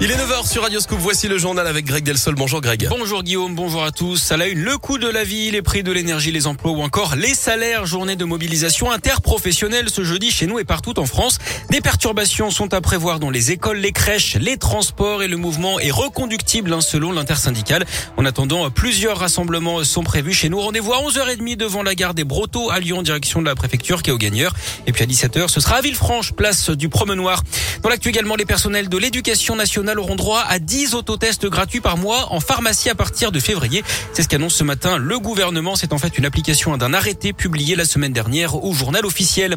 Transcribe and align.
Il 0.00 0.12
est 0.12 0.14
9h 0.14 0.48
sur 0.48 0.62
Radio 0.62 0.78
Scoop. 0.78 1.00
Voici 1.00 1.26
le 1.26 1.38
journal 1.38 1.66
avec 1.66 1.84
Greg 1.84 2.04
Delsol. 2.04 2.36
Bonjour 2.36 2.60
Greg. 2.60 2.86
Bonjour 2.88 3.24
Guillaume, 3.24 3.56
bonjour 3.56 3.82
à 3.82 3.90
tous. 3.90 4.30
À 4.30 4.36
la 4.36 4.46
une, 4.46 4.60
le 4.60 4.78
coût 4.78 4.96
de 4.96 5.08
la 5.08 5.24
vie, 5.24 5.50
les 5.50 5.60
prix 5.60 5.82
de 5.82 5.90
l'énergie, 5.90 6.30
les 6.30 6.46
emplois 6.46 6.70
ou 6.70 6.82
encore 6.82 7.16
les 7.16 7.34
salaires. 7.34 7.84
Journée 7.84 8.14
de 8.14 8.24
mobilisation 8.24 8.92
interprofessionnelle 8.92 9.90
ce 9.90 10.04
jeudi 10.04 10.30
chez 10.30 10.46
nous 10.46 10.60
et 10.60 10.64
partout 10.64 11.00
en 11.00 11.06
France. 11.06 11.38
Des 11.70 11.80
perturbations 11.80 12.52
sont 12.52 12.72
à 12.74 12.80
prévoir 12.80 13.18
dans 13.18 13.28
les 13.28 13.50
écoles, 13.50 13.78
les 13.78 13.90
crèches, 13.90 14.36
les 14.36 14.56
transports 14.56 15.24
et 15.24 15.26
le 15.26 15.36
mouvement 15.36 15.80
est 15.80 15.90
reconductible 15.90 16.72
hein, 16.72 16.80
selon 16.80 17.10
l'intersyndicale. 17.10 17.84
En 18.16 18.24
attendant, 18.24 18.70
plusieurs 18.70 19.18
rassemblements 19.18 19.82
sont 19.82 20.04
prévus 20.04 20.32
chez 20.32 20.48
nous. 20.48 20.60
Rendez-vous 20.60 20.92
à 20.92 20.98
11h30 20.98 21.56
devant 21.56 21.82
la 21.82 21.96
gare 21.96 22.14
des 22.14 22.22
Brotteaux 22.22 22.70
à 22.70 22.78
Lyon, 22.78 23.02
direction 23.02 23.40
de 23.40 23.46
la 23.46 23.56
préfecture 23.56 24.04
qui 24.04 24.10
est 24.10 24.12
au 24.12 24.18
gagneur. 24.18 24.54
Et 24.86 24.92
puis 24.92 25.02
à 25.02 25.06
17h, 25.08 25.48
ce 25.48 25.58
sera 25.58 25.78
à 25.78 25.80
Villefranche, 25.80 26.34
place 26.34 26.70
du 26.70 26.88
Promenoir. 26.88 27.42
Dans 27.82 27.88
l'actu 27.88 28.10
également, 28.10 28.36
les 28.36 28.46
personnels 28.46 28.88
de 28.88 28.96
l'éducation 28.96 29.56
nationale 29.56 29.87
auront 29.96 30.16
droit 30.16 30.44
à 30.46 30.58
10 30.58 30.94
autotests 30.94 31.46
gratuits 31.46 31.80
par 31.80 31.96
mois 31.96 32.32
en 32.32 32.40
pharmacie 32.40 32.90
à 32.90 32.94
partir 32.94 33.30
de 33.30 33.38
février. 33.38 33.84
C'est 34.12 34.22
ce 34.22 34.28
qu'annonce 34.28 34.54
ce 34.54 34.64
matin 34.64 34.98
le 34.98 35.18
gouvernement. 35.20 35.76
C'est 35.76 35.92
en 35.92 35.98
fait 35.98 36.18
une 36.18 36.26
application 36.26 36.76
d'un 36.76 36.92
arrêté 36.92 37.32
publié 37.32 37.76
la 37.76 37.84
semaine 37.84 38.12
dernière 38.12 38.62
au 38.64 38.74
journal 38.74 39.06
officiel. 39.06 39.56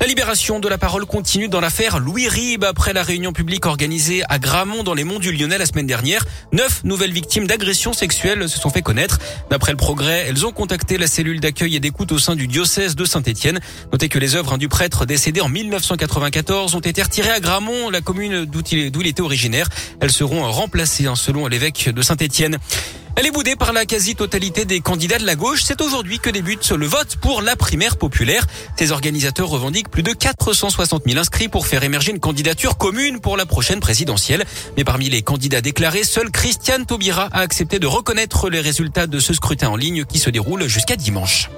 La 0.00 0.06
libération 0.06 0.58
de 0.60 0.68
la 0.68 0.78
parole 0.78 1.06
continue 1.06 1.48
dans 1.48 1.60
l'affaire 1.60 1.98
Louis 1.98 2.28
Ribes 2.28 2.64
après 2.64 2.92
la 2.92 3.02
réunion 3.02 3.32
publique 3.32 3.66
organisée 3.66 4.22
à 4.28 4.38
Gramont 4.38 4.82
dans 4.82 4.94
les 4.94 5.04
monts 5.04 5.18
du 5.18 5.32
Lyonnais 5.32 5.58
la 5.58 5.66
semaine 5.66 5.86
dernière. 5.86 6.24
Neuf 6.52 6.82
nouvelles 6.84 7.12
victimes 7.12 7.46
d'agressions 7.46 7.92
sexuelles 7.92 8.48
se 8.48 8.58
sont 8.58 8.70
fait 8.70 8.82
connaître. 8.82 9.18
D'après 9.50 9.72
le 9.72 9.76
progrès, 9.76 10.26
elles 10.28 10.46
ont 10.46 10.52
contacté 10.52 10.98
la 10.98 11.06
cellule 11.06 11.40
d'accueil 11.40 11.76
et 11.76 11.80
d'écoute 11.80 12.12
au 12.12 12.18
sein 12.18 12.34
du 12.34 12.46
diocèse 12.46 12.96
de 12.96 13.04
Saint-Étienne. 13.04 13.60
Notez 13.92 14.08
que 14.08 14.18
les 14.18 14.36
œuvres 14.36 14.56
du 14.56 14.68
prêtre 14.68 15.04
décédé 15.04 15.40
en 15.40 15.48
1994 15.48 16.74
ont 16.74 16.80
été 16.80 17.02
retirées 17.02 17.30
à 17.30 17.40
Gramont, 17.40 17.90
la 17.90 18.00
commune 18.00 18.44
d'où 18.44 18.62
il, 18.72 19.06
était 19.06 19.20
originaire. 19.20 19.67
Elles 20.00 20.12
seront 20.12 20.50
remplacées 20.50 21.06
hein, 21.06 21.16
selon 21.16 21.46
l'évêque 21.46 21.90
de 21.90 22.02
Saint-Étienne. 22.02 22.58
Elle 23.20 23.26
est 23.26 23.32
boudée 23.32 23.56
par 23.56 23.72
la 23.72 23.84
quasi-totalité 23.84 24.64
des 24.64 24.78
candidats 24.78 25.18
de 25.18 25.26
la 25.26 25.34
gauche. 25.34 25.62
C'est 25.64 25.80
aujourd'hui 25.80 26.20
que 26.20 26.30
débute 26.30 26.70
le 26.70 26.86
vote 26.86 27.16
pour 27.16 27.42
la 27.42 27.56
primaire 27.56 27.96
populaire. 27.96 28.46
Ces 28.78 28.92
organisateurs 28.92 29.48
revendiquent 29.48 29.90
plus 29.90 30.04
de 30.04 30.12
460 30.12 31.02
000 31.04 31.18
inscrits 31.18 31.48
pour 31.48 31.66
faire 31.66 31.82
émerger 31.82 32.12
une 32.12 32.20
candidature 32.20 32.78
commune 32.78 33.18
pour 33.18 33.36
la 33.36 33.44
prochaine 33.44 33.80
présidentielle. 33.80 34.44
Mais 34.76 34.84
parmi 34.84 35.08
les 35.08 35.22
candidats 35.22 35.60
déclarés, 35.60 36.04
seul 36.04 36.30
Christiane 36.30 36.86
Taubira 36.86 37.28
a 37.32 37.40
accepté 37.40 37.80
de 37.80 37.88
reconnaître 37.88 38.50
les 38.50 38.60
résultats 38.60 39.08
de 39.08 39.18
ce 39.18 39.34
scrutin 39.34 39.70
en 39.70 39.76
ligne 39.76 40.04
qui 40.04 40.20
se 40.20 40.30
déroule 40.30 40.68
jusqu'à 40.68 40.94
dimanche. 40.94 41.50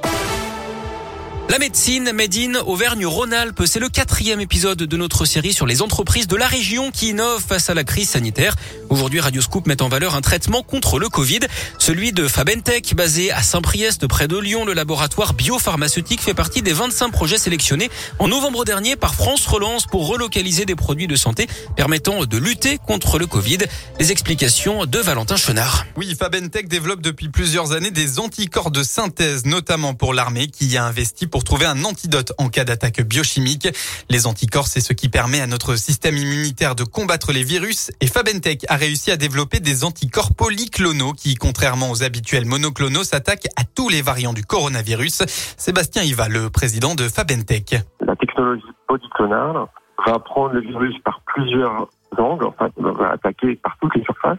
La 1.51 1.59
médecine 1.59 2.13
Made 2.13 2.37
in 2.37 2.55
Auvergne-Rhône-Alpes, 2.61 3.65
c'est 3.67 3.81
le 3.81 3.89
quatrième 3.89 4.41
épisode 4.41 4.79
de 4.79 4.97
notre 4.97 5.25
série 5.25 5.53
sur 5.53 5.67
les 5.67 5.83
entreprises 5.83 6.29
de 6.29 6.37
la 6.37 6.47
région 6.47 6.93
qui 6.93 7.09
innovent 7.09 7.45
face 7.45 7.69
à 7.69 7.75
la 7.75 7.83
crise 7.83 8.11
sanitaire. 8.11 8.55
Aujourd'hui, 8.89 9.19
Radio 9.19 9.43
Scoop 9.43 9.67
met 9.67 9.83
en 9.83 9.89
valeur 9.89 10.15
un 10.15 10.21
traitement 10.21 10.63
contre 10.63 11.01
le 11.01 11.09
Covid, 11.09 11.41
celui 11.77 12.13
de 12.13 12.29
Fabentech, 12.29 12.95
basé 12.95 13.33
à 13.33 13.43
Saint-Priest, 13.43 14.07
près 14.07 14.29
de 14.29 14.39
Lyon. 14.39 14.65
Le 14.65 14.75
laboratoire 14.75 15.35
biopharmaceutique 15.35 16.21
fait 16.21 16.35
partie 16.35 16.63
des 16.63 16.73
25 16.73 17.11
projets 17.11 17.39
sélectionnés 17.39 17.91
en 18.21 18.29
novembre 18.29 18.65
dernier 18.65 18.95
par 18.95 19.17
France 19.17 19.45
Relance 19.45 19.87
pour 19.87 20.07
relocaliser 20.07 20.67
des 20.67 20.77
produits 20.77 21.09
de 21.09 21.17
santé 21.17 21.49
permettant 21.75 22.27
de 22.27 22.37
lutter 22.37 22.79
contre 22.79 23.19
le 23.19 23.27
Covid. 23.27 23.59
Les 23.99 24.13
explications 24.13 24.87
de 24.87 24.99
Valentin 25.01 25.35
Chenard. 25.35 25.85
Oui, 25.97 26.15
Fabentech 26.17 26.69
développe 26.69 27.01
depuis 27.01 27.29
plusieurs 27.29 27.73
années 27.73 27.91
des 27.91 28.21
anticorps 28.21 28.71
de 28.71 28.85
synthèse, 28.85 29.47
notamment 29.47 29.95
pour 29.95 30.15
l'armée 30.15 30.47
qui 30.47 30.67
y 30.67 30.77
a 30.77 30.85
investi 30.85 31.27
pour 31.27 31.40
trouver 31.45 31.67
un 31.67 31.85
antidote 31.85 32.33
en 32.39 32.49
cas 32.49 32.65
d'attaque 32.65 33.01
biochimique. 33.03 33.69
Les 34.09 34.27
anticorps, 34.27 34.67
c'est 34.67 34.81
ce 34.81 34.93
qui 34.93 35.09
permet 35.09 35.41
à 35.41 35.47
notre 35.47 35.77
système 35.77 36.17
immunitaire 36.17 36.75
de 36.75 36.85
combattre 36.85 37.33
les 37.33 37.43
virus 37.43 37.91
et 38.01 38.07
Fabentech 38.07 38.65
a 38.69 38.77
réussi 38.77 39.11
à 39.11 39.17
développer 39.17 39.61
des 39.61 39.85
anticorps 39.85 40.35
polyclonaux 40.35 41.13
qui, 41.13 41.35
contrairement 41.35 41.91
aux 41.91 42.03
habituels 42.03 42.47
monoclonaux, 42.47 43.05
s'attaquent 43.05 43.49
à 43.57 43.65
tous 43.65 43.89
les 43.89 44.03
variants 44.03 44.33
du 44.33 44.45
coronavirus. 44.45 45.23
Sébastien 45.57 46.03
Iva, 46.03 46.29
le 46.29 46.51
président 46.51 46.95
de 46.95 47.09
Fabentech. 47.09 47.77
La 48.01 48.17
technologie 48.17 48.65
polyclonale 48.89 49.67
va 50.07 50.19
prendre 50.19 50.55
le 50.55 50.61
virus 50.61 50.97
par 51.05 51.21
plusieurs 51.27 51.89
angles, 52.19 52.47
enfin, 52.47 52.71
va 52.77 53.11
attaquer 53.11 53.57
par 53.57 53.77
toutes 53.81 53.95
les 53.95 54.03
surfaces 54.05 54.39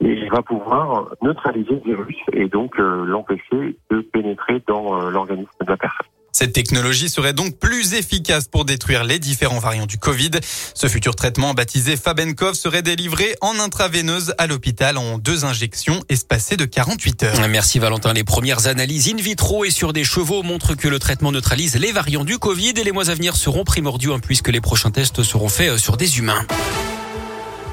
et 0.00 0.28
va 0.28 0.42
pouvoir 0.42 1.08
neutraliser 1.22 1.80
le 1.84 1.94
virus 1.94 2.16
et 2.32 2.48
donc 2.48 2.78
euh, 2.78 3.04
l'empêcher 3.04 3.78
de 3.90 4.00
pénétrer 4.00 4.62
dans 4.66 5.00
euh, 5.00 5.10
l'organisme 5.10 5.50
de 5.60 5.70
la 5.70 5.76
personne. 5.76 6.06
Cette 6.38 6.52
technologie 6.52 7.08
serait 7.08 7.32
donc 7.32 7.58
plus 7.58 7.94
efficace 7.94 8.46
pour 8.46 8.66
détruire 8.66 9.04
les 9.04 9.18
différents 9.18 9.58
variants 9.58 9.86
du 9.86 9.96
Covid. 9.96 10.32
Ce 10.74 10.86
futur 10.86 11.16
traitement 11.16 11.54
baptisé 11.54 11.96
Fabenkov 11.96 12.52
serait 12.52 12.82
délivré 12.82 13.36
en 13.40 13.58
intraveineuse 13.58 14.34
à 14.36 14.46
l'hôpital 14.46 14.98
en 14.98 15.16
deux 15.16 15.46
injections 15.46 16.02
espacées 16.10 16.58
de 16.58 16.66
48 16.66 17.22
heures. 17.22 17.48
Merci 17.48 17.78
Valentin. 17.78 18.12
Les 18.12 18.22
premières 18.22 18.66
analyses 18.66 19.08
in 19.08 19.16
vitro 19.16 19.64
et 19.64 19.70
sur 19.70 19.94
des 19.94 20.04
chevaux 20.04 20.42
montrent 20.42 20.74
que 20.74 20.88
le 20.88 20.98
traitement 20.98 21.32
neutralise 21.32 21.76
les 21.76 21.90
variants 21.90 22.24
du 22.24 22.36
Covid 22.36 22.74
et 22.76 22.84
les 22.84 22.92
mois 22.92 23.08
à 23.08 23.14
venir 23.14 23.34
seront 23.34 23.64
primordiaux 23.64 24.12
hein, 24.12 24.20
puisque 24.22 24.48
les 24.48 24.60
prochains 24.60 24.90
tests 24.90 25.22
seront 25.22 25.48
faits 25.48 25.70
euh, 25.70 25.78
sur 25.78 25.96
des 25.96 26.18
humains. 26.18 26.46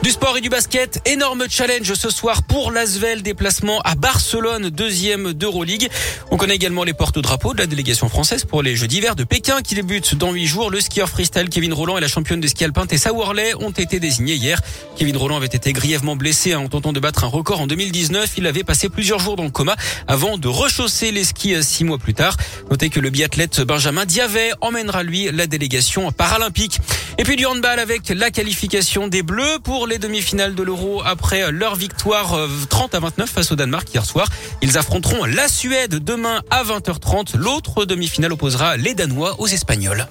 Du 0.04 0.12
sport 0.12 0.36
et 0.36 0.42
du 0.42 0.50
basket, 0.50 1.00
énorme 1.06 1.46
challenge 1.50 1.94
ce 1.94 2.10
soir 2.10 2.44
pour 2.44 2.72
l'Asvel, 2.72 3.22
déplacement 3.22 3.80
à 3.86 3.96
Barcelone, 3.96 4.70
deuxième 4.70 5.32
d'Euroleague. 5.32 5.88
On 6.30 6.36
connaît 6.36 6.56
également 6.56 6.84
les 6.84 6.94
porte-drapeaux 6.94 7.54
de 7.54 7.60
la 7.60 7.68
délégation 7.68 8.10
française 8.10 8.44
pour 8.44 8.62
les 8.62 8.76
Jeux 8.76 8.88
d'hiver 8.88 9.16
de 9.16 9.24
Pékin 9.24 9.62
qui 9.62 9.76
débutent 9.76 10.16
dans 10.16 10.34
huit 10.34 10.46
jours. 10.46 10.70
Le 10.70 10.82
skieur 10.82 11.08
freestyle 11.08 11.48
Kevin 11.48 11.72
Roland 11.72 11.98
et 11.98 12.02
la 12.02 12.10
championne 12.10 12.42
de 12.42 12.48
ski 12.48 12.66
alpin 12.66 12.86
Tessa 12.86 13.14
Worley 13.14 13.54
ont 13.62 13.70
été 13.70 14.02
désignés 14.02 14.36
hier. 14.36 14.60
Kevin 14.98 15.16
Roland 15.16 15.38
avait 15.38 15.46
été 15.46 15.72
grièvement 15.72 16.18
blessé 16.18 16.54
en 16.54 16.68
tentant 16.68 16.92
de 16.92 17.00
battre 17.00 17.24
un 17.24 17.28
record 17.28 17.62
en 17.62 17.68
2019. 17.68 18.34
Il 18.36 18.46
avait 18.46 18.66
passé 18.66 18.90
plusieurs 18.90 19.20
jours 19.20 19.38
dans 19.38 19.46
le 19.46 19.52
coma 19.52 19.78
avant 20.10 20.38
de 20.38 20.50
rechausser 20.50 21.14
les 21.14 21.24
skis 21.24 21.56
euh, 21.56 21.62
six 21.62 21.86
mois 21.86 21.98
plus 21.98 22.14
tard. 22.14 22.36
Notez 22.70 22.90
que 22.90 23.00
le 23.00 23.10
biathlète 23.10 23.62
Benjamin 23.62 24.04
Diavet 24.04 24.52
emmènera 24.60 25.04
lui 25.04 25.32
la 25.32 25.48
délégation 25.48 26.12
paralympique. 26.12 26.82
Et 27.18 27.24
puis 27.24 27.38
du 27.38 27.46
handball 27.46 27.80
avec 27.80 28.10
la 28.10 28.32
qualification 28.32 29.08
des 29.08 29.24
Bleus 29.24 29.60
pour 29.64 29.88
les 29.88 29.93
demi-finales 29.98 30.56
de 30.56 30.64
l'Euro 30.64 31.02
après 31.06 31.52
leur 31.52 31.76
victoire 31.76 32.38
30 32.70 32.94
euh, 32.94 32.98
à 32.98 33.00
29 33.00 33.30
face 33.30 33.52
au 33.52 33.56
Danemark 33.56 33.92
hier 33.94 34.06
soir. 34.06 34.28
Ils 34.62 34.78
affronteront 34.78 35.26
la 35.26 35.48
Suède 35.48 36.04
demain 36.04 36.42
à 36.50 36.64
20h30. 36.64 37.38
L'autre 37.38 37.86
demi-finale 37.86 38.34
opposera 38.34 38.78
les 38.78 38.94
Danois 38.94 39.40
aux 39.40 39.48
Espagnols. 39.48 40.08